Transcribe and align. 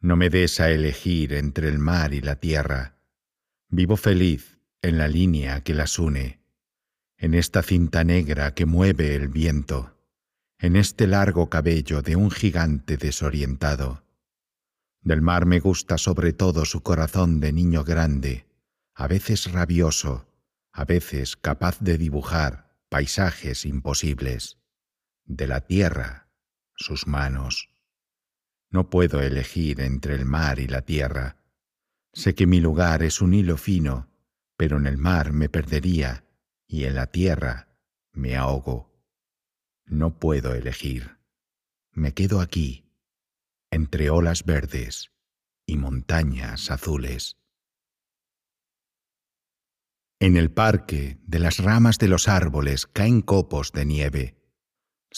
No 0.00 0.16
me 0.16 0.30
des 0.30 0.60
a 0.60 0.70
elegir 0.70 1.32
entre 1.32 1.68
el 1.68 1.78
mar 1.78 2.14
y 2.14 2.20
la 2.20 2.36
tierra. 2.36 2.98
Vivo 3.68 3.96
feliz 3.96 4.60
en 4.82 4.98
la 4.98 5.08
línea 5.08 5.62
que 5.62 5.74
las 5.74 5.98
une, 5.98 6.40
en 7.16 7.34
esta 7.34 7.62
cinta 7.62 8.04
negra 8.04 8.54
que 8.54 8.66
mueve 8.66 9.14
el 9.14 9.28
viento, 9.28 9.98
en 10.58 10.76
este 10.76 11.06
largo 11.06 11.50
cabello 11.50 12.02
de 12.02 12.16
un 12.16 12.30
gigante 12.30 12.96
desorientado. 12.96 14.04
Del 15.00 15.22
mar 15.22 15.46
me 15.46 15.60
gusta 15.60 15.98
sobre 15.98 16.32
todo 16.32 16.64
su 16.64 16.82
corazón 16.82 17.40
de 17.40 17.52
niño 17.52 17.84
grande, 17.84 18.46
a 18.94 19.06
veces 19.08 19.50
rabioso, 19.52 20.28
a 20.72 20.84
veces 20.84 21.36
capaz 21.36 21.78
de 21.80 21.98
dibujar 21.98 22.76
paisajes 22.88 23.64
imposibles. 23.64 24.58
De 25.24 25.46
la 25.46 25.62
tierra, 25.62 26.28
sus 26.76 27.06
manos. 27.06 27.70
No 28.70 28.90
puedo 28.90 29.20
elegir 29.20 29.80
entre 29.80 30.14
el 30.14 30.24
mar 30.24 30.58
y 30.58 30.66
la 30.66 30.82
tierra. 30.82 31.36
Sé 32.12 32.34
que 32.34 32.46
mi 32.46 32.60
lugar 32.60 33.02
es 33.02 33.20
un 33.20 33.34
hilo 33.34 33.56
fino, 33.56 34.08
pero 34.56 34.78
en 34.78 34.86
el 34.86 34.98
mar 34.98 35.32
me 35.32 35.48
perdería 35.48 36.24
y 36.66 36.84
en 36.84 36.94
la 36.94 37.06
tierra 37.06 37.68
me 38.12 38.36
ahogo. 38.36 38.92
No 39.84 40.18
puedo 40.18 40.54
elegir. 40.54 41.18
Me 41.92 42.12
quedo 42.12 42.40
aquí, 42.40 42.90
entre 43.70 44.10
olas 44.10 44.44
verdes 44.44 45.12
y 45.66 45.76
montañas 45.76 46.70
azules. 46.70 47.36
En 50.18 50.36
el 50.36 50.50
parque, 50.50 51.18
de 51.22 51.38
las 51.38 51.58
ramas 51.58 51.98
de 51.98 52.08
los 52.08 52.26
árboles 52.26 52.86
caen 52.86 53.20
copos 53.20 53.72
de 53.72 53.84
nieve. 53.84 54.36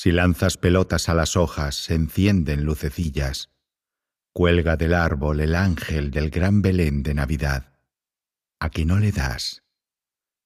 Si 0.00 0.12
lanzas 0.12 0.56
pelotas 0.56 1.08
a 1.08 1.14
las 1.14 1.36
hojas, 1.36 1.74
se 1.74 1.94
encienden 1.96 2.62
lucecillas. 2.62 3.50
Cuelga 4.32 4.76
del 4.76 4.94
árbol 4.94 5.40
el 5.40 5.56
ángel 5.56 6.12
del 6.12 6.30
gran 6.30 6.62
Belén 6.62 7.02
de 7.02 7.14
Navidad. 7.14 7.80
¿A 8.60 8.70
que 8.70 8.84
no 8.84 9.00
le 9.00 9.10
das? 9.10 9.64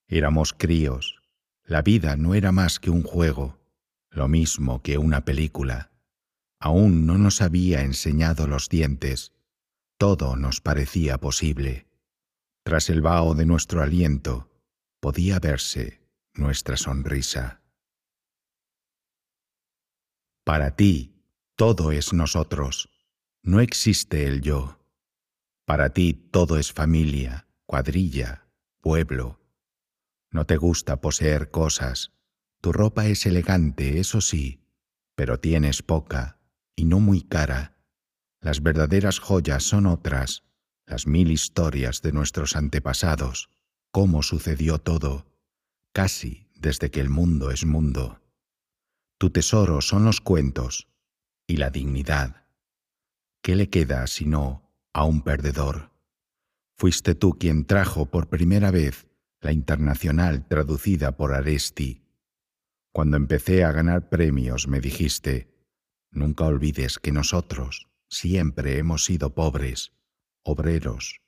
Éramos 0.09 0.55
críos. 0.55 1.21
La 1.65 1.83
vida 1.83 2.17
no 2.17 2.35
era 2.35 2.51
más 2.51 2.81
que 2.81 2.89
un 2.89 3.03
juego, 3.03 3.61
lo 4.09 4.27
mismo 4.27 4.81
que 4.81 4.97
una 4.97 5.27
película. 5.27 5.93
Aún 6.59 7.05
no 7.05 7.19
nos 7.19 7.43
había 7.43 7.83
enseñado 7.83 8.47
los 8.47 8.71
dientes. 8.71 9.33
Todo 9.99 10.35
nos 10.37 10.63
parecía 10.63 11.19
posible. 11.19 11.89
Tras 12.65 12.89
el 12.89 13.03
vaho 13.03 13.35
de 13.35 13.45
nuestro 13.45 13.83
aliento 13.83 14.51
podía 14.99 15.39
verse 15.41 16.01
nuestra 16.33 16.79
sonrisa. 16.79 17.62
Para 20.53 20.77
ti, 20.77 21.15
todo 21.57 21.93
es 21.93 22.13
nosotros. 22.13 22.91
No 23.43 23.61
existe 23.61 24.27
el 24.27 24.43
yo. 24.43 24.85
Para 25.65 25.95
ti 25.95 26.13
todo 26.13 26.59
es 26.59 26.75
familia, 26.75 27.49
cuadrilla, 27.65 28.47
pueblo. 28.83 29.41
No 30.31 30.45
te 30.45 30.59
gusta 30.59 31.01
poseer 31.01 31.51
cosas. 31.51 32.13
Tu 32.61 32.71
ropa 32.71 33.07
es 33.07 33.25
elegante, 33.25 33.99
eso 33.99 34.21
sí, 34.21 34.61
pero 35.15 35.41
tienes 35.41 35.81
poca 35.81 36.39
y 36.77 36.85
no 36.85 37.01
muy 37.01 37.23
cara. 37.23 37.79
Las 38.39 38.63
verdaderas 38.63 39.21
joyas 39.21 39.63
son 39.63 39.87
otras, 39.87 40.43
las 40.85 41.07
mil 41.07 41.31
historias 41.31 42.03
de 42.03 42.13
nuestros 42.13 42.57
antepasados, 42.57 43.49
cómo 43.91 44.23
sucedió 44.23 44.79
todo, 44.79 45.33
casi 45.95 46.51
desde 46.55 46.91
que 46.91 47.01
el 47.01 47.09
mundo 47.09 47.51
es 47.53 47.65
mundo. 47.65 48.22
Tu 49.23 49.31
tesoro 49.31 49.81
son 49.81 50.05
los 50.05 50.21
cuentos 50.21 50.89
y 51.47 51.59
la 51.59 51.71
dignidad. 51.71 52.45
¿Qué 53.41 53.55
le 53.55 53.71
queda 53.71 54.05
sino 54.09 54.69
a 54.93 55.05
un 55.05 55.23
perdedor? 55.23 55.93
Fuiste 56.77 57.15
tú 57.15 57.39
quien 57.39 57.65
trajo 57.65 58.07
por 58.07 58.29
primera 58.29 58.73
vez 58.73 59.07
la 59.41 59.53
internacional 59.53 60.49
traducida 60.49 61.17
por 61.17 61.35
Aresti. 61.35 62.03
Cuando 62.91 63.17
empecé 63.17 63.63
a 63.63 63.71
ganar 63.71 64.09
premios 64.09 64.67
me 64.67 64.81
dijiste, 64.81 65.55
nunca 66.11 66.47
olvides 66.47 66.99
que 66.99 67.13
nosotros 67.13 67.91
siempre 68.09 68.79
hemos 68.79 69.05
sido 69.05 69.37
pobres, 69.37 69.93
obreros. 70.43 71.21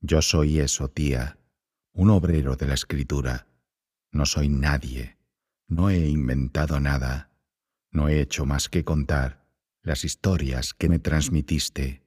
Yo 0.00 0.22
soy 0.22 0.60
eso, 0.60 0.88
tía, 0.88 1.40
un 1.94 2.10
obrero 2.10 2.54
de 2.54 2.68
la 2.68 2.74
escritura. 2.74 3.48
No 4.12 4.24
soy 4.24 4.48
nadie. 4.48 5.18
No 5.68 5.90
he 5.90 6.08
inventado 6.08 6.80
nada, 6.80 7.30
no 7.90 8.08
he 8.08 8.20
hecho 8.20 8.46
más 8.46 8.68
que 8.68 8.84
contar 8.84 9.44
las 9.82 10.04
historias 10.04 10.74
que 10.74 10.88
me 10.88 10.98
transmitiste, 10.98 12.02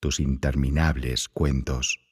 tus 0.00 0.20
interminables 0.20 1.28
cuentos. 1.28 2.03